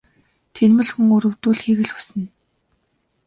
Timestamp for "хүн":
0.93-1.07